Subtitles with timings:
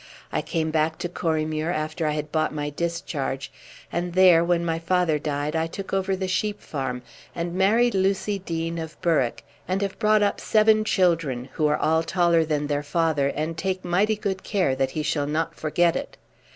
[0.31, 3.51] I came back to Corriemuir after I had bought my discharge,
[3.91, 7.03] and there, when my father died, I took over the sheep farm,
[7.35, 12.01] and married Lucy Deane, of Berwick, and have brought up seven children, who are all
[12.01, 16.17] taller than their father, and take mighty good care that he shall not forget it.